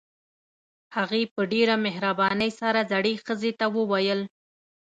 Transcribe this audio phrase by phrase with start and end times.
[0.95, 4.21] هغې په ډېره مهربانۍ سره زړې ښځې ته وويل.